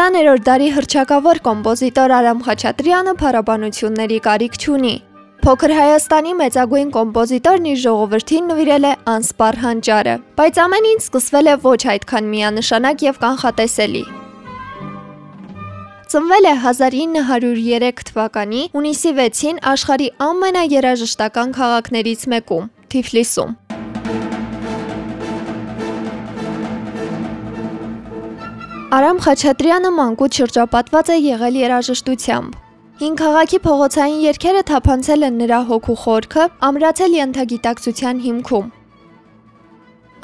20-րդ 0.00 0.44
դարի 0.46 0.68
հրճակավոր 0.72 1.38
կոմպոզիտոր 1.44 2.12
Արամ 2.16 2.38
Խաչատրյանը 2.46 3.12
փառաբանությունների 3.20 4.16
կարիք 4.26 4.54
չունի։ 4.56 4.92
Փոքր 5.44 5.74
Հայաստանի 5.76 6.32
մեծագույն 6.38 6.92
կոմպոզիտորն 6.94 7.66
իր 7.72 7.80
ժողովրդին 7.82 8.48
նվիրել 8.52 8.86
է 8.88 8.92
անսպար 9.14 9.58
հանճարը, 9.64 10.14
բայց 10.40 10.60
ամեն 10.64 10.88
ինչ 10.92 11.02
սկսվել 11.04 11.52
է 11.52 11.56
ոչ 11.66 11.80
այդքան 11.94 12.30
միանշանակ 12.32 13.04
եւ 13.10 13.20
կանխատեսելի։ 13.26 14.04
Ծնվել 16.14 16.48
է 16.48 16.54
1903 16.64 18.06
թվականի 18.10 18.62
հունիսի 18.72 19.12
6-ին 19.20 19.60
աշխարի 19.74 20.08
ամենաերաժշտական 20.30 21.52
քաղաքներից 21.60 22.24
մեկում՝ 22.34 22.72
Թիֆլիսում։ 22.94 23.69
Արամ 28.90 29.20
Խաչատրյանը 29.22 29.90
մանկուց 29.94 30.36
շրջապատված 30.40 31.10
է 31.14 31.16
եղել 31.22 31.56
երաժշտությամբ։ 31.60 32.54
Հին 33.02 33.12
քաղաքի 33.20 33.58
փողոցային 33.66 34.16
երգերը 34.24 34.62
թափանցել 34.70 35.26
են 35.26 35.36
նրա 35.42 35.60
հոգու 35.68 35.94
խորքը, 36.00 36.46
ամրացել 36.68 37.14
ենթագիտակցության 37.16 38.22
հիմքում։ 38.24 38.66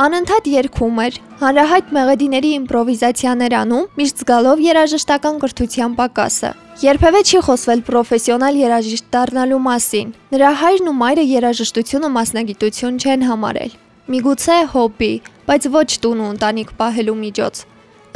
Անընդհատ 0.07 0.49
երգում 0.55 0.99
էր, 1.05 1.21
հանրահայտ 1.45 1.95
մեղեդիների 1.99 2.51
իմպրովիզացիաներ 2.57 3.57
անում, 3.61 3.87
միշտ 4.03 4.27
զգալով 4.27 4.65
երաժշտական 4.67 5.39
կրթության 5.47 5.97
պակասը։ 6.03 6.51
Երբևէ 6.83 7.23
չի 7.23 7.45
խոսվել 7.47 7.87
պրոֆեսիոնալ 7.87 8.61
երաժիշտ 8.67 9.09
դառնալու 9.15 9.63
մասին։ 9.71 10.13
Նրա 10.35 10.51
հայրն 10.67 10.91
ու 10.91 10.99
մայրը 11.07 11.29
երաժշտությունը 11.37 12.13
մասնագիտություն 12.19 13.01
չեն 13.07 13.25
համարել։ 13.31 13.81
Միգուցե 14.11 14.59
հոբբի, 14.75 15.13
բայց 15.47 15.73
ոչ 15.79 15.89
տուն 16.03 16.21
ու 16.27 16.31
ընտանիք 16.35 16.77
պահելու 16.83 17.19
միջոց։ 17.23 17.65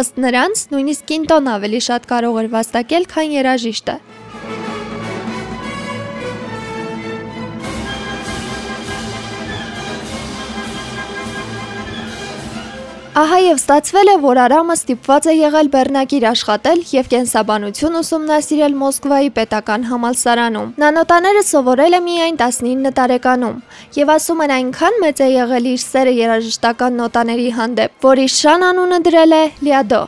Ըստ 0.00 0.20
նրանց, 0.24 0.60
նույնիսկ 0.72 1.08
կինտոն 1.10 1.48
ավելի 1.52 1.80
շատ 1.84 2.06
կարող 2.08 2.36
էր 2.40 2.46
վաստակել, 2.54 3.06
քան 3.10 3.32
երաժիշտը։ 3.36 3.96
Ահա 13.20 13.38
եւ 13.42 13.58
ստացվել 13.58 14.08
է, 14.08 14.12
որ 14.22 14.38
Արամը 14.40 14.74
ստիպված 14.78 15.26
է 15.28 15.32
եղել 15.34 15.68
Բեռնակիր 15.72 16.24
աշխատել 16.30 16.78
եւ 16.88 17.08
կենսաբանություն 17.12 17.98
ուսումնասիրել 18.00 18.76
Մոսկվայի 18.82 19.32
պետական 19.38 19.84
համալսարանում։ 19.90 20.70
Նա 20.80 20.90
նոտաները 20.96 21.42
սովորել 21.48 21.98
է 21.98 22.00
միայն 22.06 22.38
19 22.44 22.94
տարեկանում 23.00 23.58
եւ 23.98 24.14
ասում 24.14 24.41
են 24.46 24.54
այնքան 24.56 24.98
մեծ 25.04 25.20
է 25.20 25.28
եղել 25.34 25.68
իր 25.74 25.84
սերը 25.84 26.16
երաժշտական 26.20 26.98
նոտաների 27.02 27.50
հանդեպ, 27.58 28.00
որ 28.08 28.24
իր 28.24 28.32
շան 28.38 28.66
անունը 28.70 29.02
դրել 29.10 29.36
է 29.36 29.44
Լիադո։ 29.68 30.02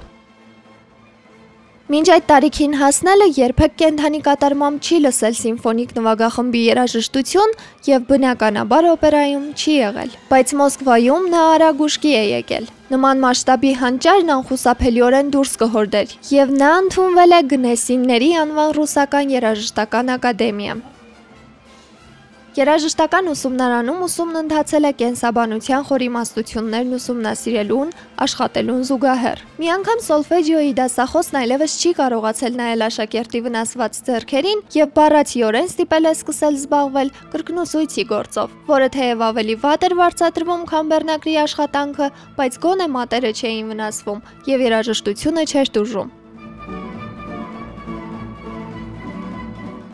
Մինչ 1.93 2.09
այդ 2.15 2.25
տարիքին 2.33 2.75
հասնելը 2.81 3.27
երբեք 3.37 3.73
կենթանի 3.83 4.21
կատարմամբ 4.25 4.87
չի 4.87 5.01
լսել 5.05 5.35
սիմֆոնիկ 5.43 5.91
նվագախմբի 5.99 6.63
երաժշտություն 6.71 7.57
եւ 7.93 8.07
բնականաբար 8.09 8.89
օպերայում 8.97 9.49
չի 9.53 9.75
եղել, 9.83 10.21
բայց 10.33 10.55
Մոսկվայում 10.63 11.27
նա 11.35 11.43
արագ 11.57 11.85
ուշքի 11.89 12.15
է 12.23 12.23
եկել։ 12.39 12.71
Նման 12.93 13.21
մասշտաբի 13.25 13.71
հանճարն 13.81 14.33
անխուսափելիորեն 14.35 15.31
դուրս 15.33 15.53
կհորդեր 15.63 16.11
եւ 16.35 16.55
նա 16.61 16.73
ընդունվել 16.83 17.37
է 17.39 17.43
Գնեսինների 17.53 18.33
անվան 18.43 18.75
ռուսական 18.77 19.33
երաժշտական 19.39 20.17
ակադեմիա։ 20.19 20.75
Երաժշտական 22.53 23.31
ուսումնարանում 23.33 24.01
ուսումն 24.05 24.39
ընթացել 24.43 24.85
է 24.85 24.89
կենսաբանության 25.01 25.87
խորիմաստություններն 25.89 26.91
ուսումնասիրելուն, 26.99 27.95
աշխատելուն 28.27 28.83
զուգահեռ։ 28.91 29.41
Մի 29.63 29.71
անգամ 29.77 30.03
սոլֆեջիոյի 30.07 30.75
դասախոսն 30.83 31.41
այլևս 31.41 31.79
չի 31.81 31.95
կարողացել 32.03 32.61
նայել 32.61 32.87
աշակերտի 32.91 33.43
վնասված 33.49 33.99
ձեռքերին 34.13 34.63
եւ 34.77 34.95
բառացիորեն 35.01 35.73
ստիպել 35.73 36.13
է 36.13 36.15
սկսել 36.21 36.61
զբաղվել 36.61 37.13
կրկնուսույցի 37.33 38.09
գործով, 38.13 38.57
որը 38.69 38.89
թեև 39.01 39.29
ավելի 39.33 39.61
վատ 39.65 39.87
էր 39.89 40.01
վարձատրվում, 40.05 40.67
քան 40.77 40.93
բեռնակրի 40.93 41.39
աշխատանքը, 41.49 42.15
բայց 42.37 42.65
գոնե 42.69 42.95
մատերը 43.01 43.33
չէին 43.33 43.73
վնասվում 43.73 44.27
եւ 44.53 44.67
երաժշտությունը 44.69 45.49
չէր 45.49 45.73
դժում։ 45.81 46.19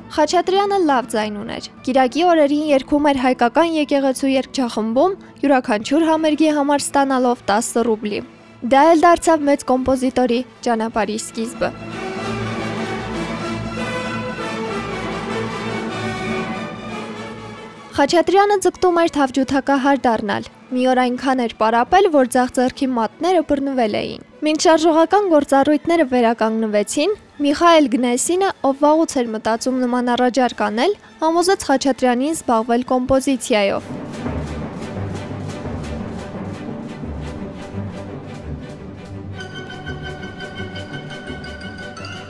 Խաչատրյանը 0.09 0.77
լավ 0.89 1.09
ձայն 1.13 1.35
ուներ։ 1.37 1.65
Կիրակի 1.85 2.23
օրերին 2.33 2.69
երգում 2.69 3.07
էր 3.11 3.19
հայկական 3.21 3.75
եկեղեցու 3.77 4.31
երգչախմբում, 4.33 5.17
յուրաքանչյուր 5.43 6.07
համերգի 6.09 6.49
համար 6.59 6.85
ստանալով 6.85 7.43
10 7.51 7.69
ռուբլի։ 7.89 8.21
Դա 8.73 8.85
էլ 8.93 9.03
դարձավ 9.05 9.45
մեծ 9.49 9.65
կոմպոզիտորի 9.69 10.39
ճանապարհի 10.65 11.19
սկիզբը։ 11.25 11.71
Խաչատրյանը 17.99 18.59
ձգտում 18.65 18.99
էր 19.05 19.15
թավջութակահար 19.19 20.03
դառնալ։ 20.09 20.51
Մի 20.73 20.89
օր 20.89 21.03
այնքան 21.05 21.45
էր 21.45 21.55
պարապել, 21.61 22.11
որ 22.17 22.33
ձախ 22.39 22.57
ձեռքի 22.59 22.91
մատները 22.97 23.47
բռնվել 23.53 24.01
էին։ 24.03 24.28
Մինչ 24.39 24.59
շարժողական 24.63 25.25
գործառույթները 25.33 26.05
վերականգնվեցին, 26.13 27.15
Միխայել 27.43 27.89
Գնեսինը, 27.91 28.51
ով 28.69 28.85
վաղուց 28.85 29.15
էր 29.19 29.31
մտածում 29.35 29.81
նման 29.83 30.11
առաջարկ 30.15 30.63
անել, 30.69 30.95
համոզեց 31.25 31.65
Խաչատրյանին 31.69 32.37
զբաղվել 32.39 32.85
կոմպոզիցիայով։ 32.93 33.89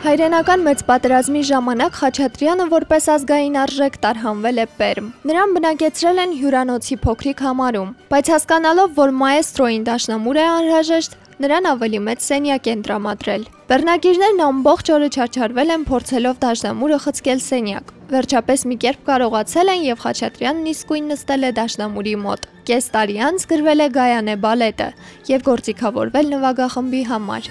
Հայրենական 0.08 0.60
մեծ 0.64 0.82
պատերազմի 0.88 1.40
ժամանակ 1.52 1.96
Խաչատրյանը 2.00 2.70
որպես 2.72 3.12
ազգային 3.18 3.56
արժեք 3.68 4.02
տարհանվել 4.08 4.64
է 4.64 4.68
Պերմ։ 4.80 5.08
Նրան 5.28 5.56
բնակեցրել 5.58 6.24
են 6.24 6.36
հյուրանոցի 6.40 6.96
փոքրիկ 7.04 7.42
համարում, 7.44 7.94
բայց 8.08 8.30
հասկանալով, 8.32 8.92
որ 8.96 9.16
մաեստրոին 9.20 9.88
դաշնամուր 9.92 10.38
է 10.38 10.46
անհրաժեշտ, 10.48 11.18
նրան 11.38 11.66
ավելի 11.70 11.98
մեծ 12.02 12.22
սենյակ 12.26 12.64
են 12.72 12.80
տրամադրել։ 12.86 13.42
Բեռնագիրներն 13.70 14.40
ամբողջ 14.42 14.88
օրը 14.94 15.08
չարչարվել 15.14 15.68
են 15.74 15.82
փորձելով 15.86 16.40
դաշնամուրը 16.42 16.98
խցկել 17.04 17.42
սենյակ։ 17.44 17.92
Վերջապես 18.10 18.64
մի 18.70 18.76
կերպ 18.82 19.04
կարողացել 19.06 19.70
են 19.74 19.84
եւ 19.86 20.02
Խաչատրյանն 20.02 20.66
իսկույն 20.72 21.06
նստել 21.12 21.46
է 21.46 21.50
դաշնամուրի 21.58 22.14
մոտ։ 22.24 22.48
Կես 22.66 22.90
տարի 22.96 23.18
անց 23.28 23.46
գրվել 23.52 23.84
է 23.84 23.88
Գայանե 23.98 24.34
բալետը 24.48 24.88
եւ 25.30 25.46
գործիքավորվել 25.46 26.32
նվագախմբի 26.34 27.02
համար։ 27.12 27.50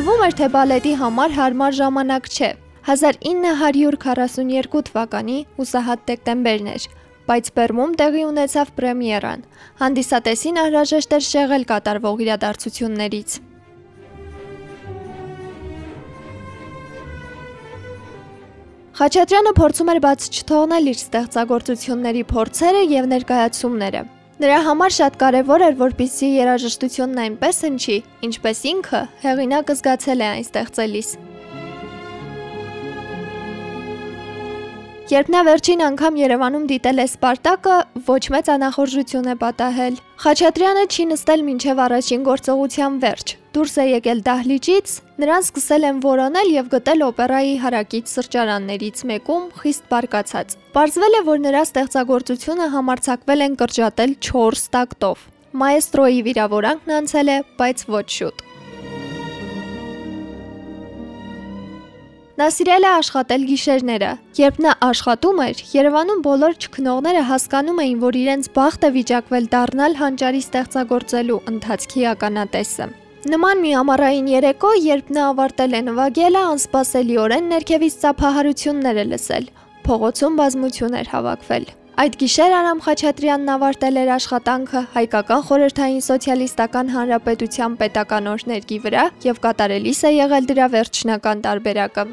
Թվում 0.00 0.22
էր, 0.24 0.34
թե 0.40 0.46
բալետի 0.56 0.92
համար 1.04 1.32
հարմար 1.36 1.74
ժամանակ 1.76 2.28
չէ, 2.30 2.52
1942 2.90 4.80
թվականի 4.88 5.36
հուսահատ 5.58 6.00
դեկտեմբերն 6.10 6.70
էր, 6.72 6.86
բայց 7.28 7.50
Պերմում 7.54 7.92
տեղի 8.00 8.24
ունեցավ 8.26 8.72
պրեմիերան։ 8.80 9.44
Հանդիսատեսին 9.82 10.58
անհրաժեշտ 10.64 11.14
էր 11.18 11.24
շեղել 11.28 11.66
կատարվող 11.70 12.24
իրադարձություններից։ 12.24 13.36
Խաչատրյանը 19.00 19.52
փորձում 19.60 19.90
էր 19.94 20.00
բաց 20.10 20.28
չթողնել 20.34 20.90
իր 20.90 20.98
ստեղծագործությունների 21.00 22.24
փորձերը 22.34 22.82
եւ 22.90 23.10
ներկայացումները։ 23.14 24.02
Նրա 24.40 24.60
համար 24.66 24.94
շատ 24.98 25.16
կարևոր 25.22 25.66
էր, 25.70 25.74
որպեսզի 25.86 26.28
երաժշտությունն 26.40 27.24
այնպես 27.28 27.64
հնչի, 27.70 27.98
ինչպես 28.28 28.62
ինքը 28.74 29.02
հեղինակը 29.24 29.80
զգացել 29.80 30.20
է 30.20 30.30
այն 30.34 30.46
ստեղծելիս։ 30.50 31.10
Երբ 35.10 35.30
նա 35.34 35.38
վերջին 35.42 35.80
անգամ 35.82 36.18
Երևանում 36.20 36.66
դիտել 36.70 37.02
է 37.02 37.04
Սպարտակը, 37.08 37.76
ոչ 38.06 38.20
մեծ 38.30 38.48
անախորժություն 38.52 39.30
է 39.32 39.34
պատահել։ 39.40 39.94
Խաչատրյանը 40.22 40.84
չի 40.86 41.06
նստել 41.10 41.40
մինչև 41.46 41.80
առաջին 41.84 42.26
գործողության 42.28 42.98
վերջ։ 43.02 43.32
Դուրս 43.56 43.74
է 43.82 43.86
եկել 43.90 44.20
դահլիճից, 44.28 44.92
նրան 45.24 45.46
սկսել 45.48 45.86
են 45.88 45.98
որոնել 46.04 46.52
եւ 46.54 46.68
գտել 46.76 47.02
օպերայի 47.08 47.56
հարակից 47.64 48.12
սրճարաններից 48.14 49.02
մեկում 49.10 49.48
խիստ 49.64 49.90
բարկացած։ 49.90 50.54
Պարզվել 50.78 51.18
է, 51.18 51.24
որ 51.26 51.42
նրա 51.48 51.64
ստեղծագործությունը 51.66 52.68
համարցակվել 52.76 53.44
են 53.50 53.58
կրճատել 53.64 54.14
4 54.30 54.62
տակտով։ 54.78 55.26
Մաեստրոյի 55.64 56.22
վիրավորանքն 56.30 56.96
անցել 57.00 57.34
է, 57.34 57.38
բայց 57.58 57.84
ոչ 57.98 58.06
շուտ։ 58.20 58.49
Նա 62.40 62.46
սիրել 62.56 62.84
է 62.86 62.90
աշխատել 62.96 63.42
գիշերները։ 63.44 64.10
Երբ 64.38 64.58
նա 64.64 64.70
աշխատում 64.86 65.40
էր, 65.44 65.58
Երևանում 65.76 66.20
բոլոր 66.24 66.54
ճկնողները 66.64 67.24
հասկանում 67.30 67.80
էին, 67.84 67.98
որ 68.00 68.16
իրենց 68.20 68.46
բախտ 68.54 68.86
է 68.86 68.90
վիճակվել 68.94 69.48
դառնալ 69.54 69.96
հանճարի 69.98 70.40
ստեղծագործելու 70.46 71.36
ընթացքի 71.52 72.06
ականատեսը։ 72.12 72.86
Նման 73.34 73.60
մի 73.60 73.72
ամառային 73.80 74.30
երեկո, 74.32 74.70
երբ 74.86 75.10
նա 75.16 75.26
ավարտել 75.34 75.76
է 75.76 75.82
նվագելը, 75.90 76.44
անսպասելիորեն 76.54 77.52
ներքևից 77.52 77.98
ծափահարություններ 78.06 79.02
է 79.02 79.04
լսել։ 79.10 79.50
Փողոցում 79.84 80.40
բազմություն 80.40 80.96
էր 81.02 81.12
հավաքվել։ 81.12 81.68
Այդ 82.00 82.14
գիշեր 82.16 82.52
Արամ 82.56 82.78
Խաչատրյանն 82.86 83.50
ավարտել 83.52 83.96
էր 84.00 84.10
աշխատանքը 84.14 84.80
հայկական 84.94 85.42
խորհրդային 85.50 86.04
սոցիալիստական 86.06 86.94
հանրապետության 86.96 87.76
պետական 87.84 88.32
օրհներգի 88.32 88.80
վրա 88.86 89.04
եւ 89.28 89.44
կատարելիս 89.44 90.02
է 90.08 90.16
եղել 90.16 90.50
դրա 90.54 90.72
վերջնական 90.78 91.44
տարբերակը։ 91.44 92.08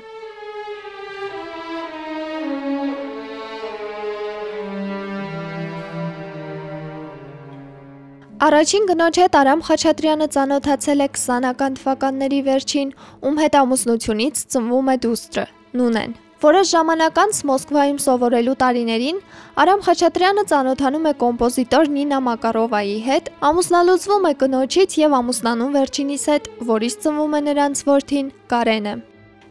Առաջին 8.38 8.84
գնոջ 8.86 9.18
հետ 9.18 9.36
Արամ 9.40 9.62
Խաչատրյանը 9.66 10.26
ծանոթացել 10.34 11.00
է 11.02 11.06
20-ական 11.14 11.78
թվականների 11.80 12.42
վերջին, 12.46 12.92
ում 13.26 13.40
հետ 13.42 13.58
ամուսնությունից 13.62 14.42
ծնվում 14.54 14.92
է 14.94 14.96
դուստրը՝ 15.06 15.46
Նունեն։ 15.82 16.14
Որոշ 16.46 16.68
ժամանակ 16.76 17.18
անց 17.24 17.40
Մոսկվայում 17.50 18.00
սովորելու 18.06 18.56
տարիներին 18.62 19.22
Արամ 19.66 19.82
Խաչատրյանը 19.90 20.46
ծանոթանում 20.54 21.10
է 21.10 21.18
կոմպոզիտոր 21.26 21.92
Նինա 21.98 22.24
Մակարովայի 22.30 22.98
հետ, 23.10 23.36
ամուսնալուծվում 23.50 24.30
է 24.30 24.34
կնոջից 24.46 25.02
եւ 25.02 25.20
ամուսնանում 25.24 25.78
վերջինիս 25.82 26.32
հետ, 26.38 26.52
որից 26.78 27.04
ծնվում 27.08 27.38
է 27.42 27.42
նրանց 27.50 27.86
որդին 27.90 28.34
Կարենը։ 28.54 29.00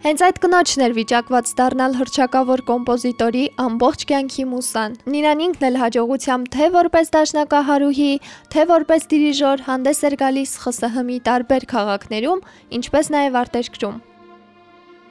Հենց 0.05 0.23
այդ 0.27 0.39
կնոջն 0.45 0.83
էր 0.87 0.95
վիճակված 0.97 1.51
դառնալ 1.59 1.95
հրճակավոր 1.97 2.63
կոմպոզիտորի 2.69 3.45
ամբողջ 3.65 4.03
կյանքի 4.11 4.45
մուսան։ 4.51 4.97
Նինան 5.15 5.45
ինքն 5.47 5.69
էլ 5.69 5.79
հաջողությամբ 5.83 6.51
թե 6.57 6.69
որպես 6.77 7.13
դաշնակահարուհի, 7.17 8.11
թե 8.53 8.67
որպես 8.73 9.09
դիրիժոր 9.15 9.65
հանդես 9.71 10.03
էր 10.11 10.19
գալիս 10.25 10.53
ԽՍՀՄ-ի 10.67 11.19
տարբեր 11.31 11.67
քաղաքներում, 11.73 12.45
ինչպես 12.81 13.11
նաև 13.17 13.41
արտերկրում։ 13.41 13.97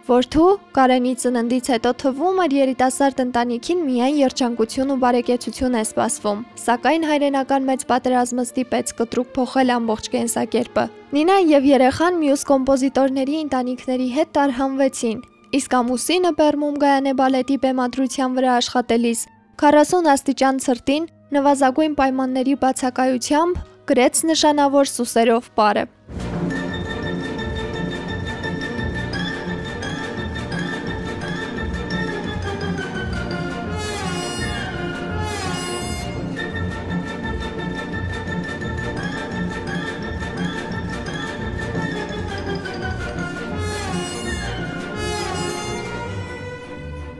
Որդու 0.06 0.50
Կարենի 0.70 1.12
ծննդից 1.18 1.68
հետո 1.74 1.92
թվում 2.02 2.40
էր 2.44 2.54
երիտասարդ 2.54 3.22
ընտանիքին 3.24 3.80
միայն 3.86 4.18
երջանկություն 4.20 4.92
ու 4.94 4.98
բարեկեցություն 5.02 5.78
է 5.80 5.82
սպասվում, 5.82 6.44
սակայն 6.62 7.08
հայրենական 7.10 7.66
մեծ 7.70 7.86
պատերազմը 7.90 8.46
ստիպեց 8.46 8.94
կտրուկ 9.00 9.32
փոխել 9.38 9.74
ամբողջ 9.76 10.10
կենսակերպը։ 10.14 10.84
Նինան 11.18 11.50
եւ 11.56 11.66
երեխան 11.72 12.20
մյուս 12.22 12.46
կոմպոզիտորների 12.52 13.40
ընտանիքների 13.46 14.08
հետ 14.20 14.30
տարհանվեցին, 14.38 15.26
իսկ 15.58 15.76
ամուսինը 15.82 16.32
Բերմում 16.38 16.78
Գայանե 16.86 17.16
բալետի 17.26 17.58
բեմադրության 17.66 18.38
վրա 18.38 18.54
աշխատելիս 18.62 19.26
40 19.66 20.14
աստիճան 20.14 20.62
ցրտին 20.70 21.10
նվազագույն 21.34 21.98
պայմանների 21.98 22.56
բացակայությամբ 22.62 23.66
գրեց 23.90 24.24
նշանավոր 24.30 24.94
սուսերով 24.94 25.52
պարը։ 25.58 25.90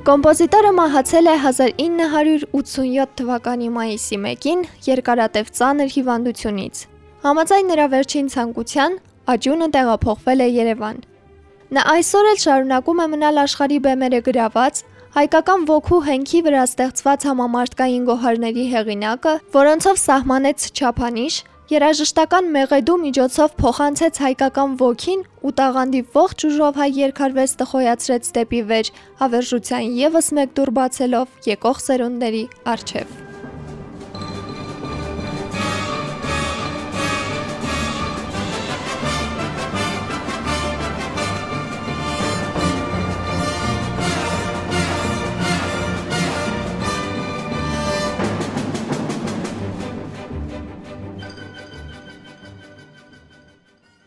Կոմպոզիտորը 0.06 0.70
մահացել 0.78 1.28
է 1.32 1.34
1987 1.44 3.14
թվականի 3.18 3.70
մայիսի 3.74 4.18
1-ին 4.22 4.60
երկարատև 4.86 5.48
ծանր 5.58 5.90
հիվանդությունից։ 5.96 6.82
Համաձայն 7.24 7.72
նրա 7.74 7.88
վերջին 7.94 8.28
ցանկության, 8.36 9.00
Աջունը 9.34 9.70
տեղափոխվել 9.74 10.44
է 10.46 10.48
Երևան։ 10.60 11.00
Նա 11.74 11.86
այսօր 11.96 12.30
էլ 12.36 12.38
շարունակում 12.46 13.02
է 13.02 13.08
մնալ 13.16 13.42
աշխարհի 13.46 13.80
բեմերը 13.88 14.22
գրաված, 14.30 14.84
հայկական 15.18 15.66
ոգու 15.74 16.02
հենքի 16.12 16.44
վրա 16.46 16.62
ստեղծված 16.70 17.28
համամարտկային 17.32 18.08
գոհարների 18.12 18.66
հեղինակը, 18.76 19.34
որոնցով 19.58 20.02
սահմանեց 20.06 20.70
չափանիշ, 20.76 21.42
Երաժշտական 21.66 22.50
մեղեդու 22.54 22.96
միջոցով 23.02 23.56
փոխանցեց 23.58 24.20
հայկական 24.22 24.76
ոգին 24.82 25.24
ու 25.50 25.54
տաղանդի 25.62 26.04
ողջ 26.14 26.48
ուժով 26.52 26.78
հայ 26.82 26.90
երկարվեստը 27.00 27.70
խոյացրեց 27.74 28.32
դեպի 28.38 28.64
վեր, 28.70 28.96
հավերժության 29.26 30.00
եւս 30.06 30.34
մեկ 30.38 30.58
դուր 30.62 30.76
բացելով 30.78 31.54
եկող 31.56 31.86
սերունդների 31.90 32.48
արչև։ 32.76 33.25